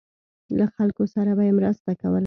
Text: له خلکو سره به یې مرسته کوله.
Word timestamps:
له 0.57 0.65
خلکو 0.75 1.03
سره 1.15 1.31
به 1.37 1.43
یې 1.47 1.51
مرسته 1.59 1.91
کوله. 2.01 2.19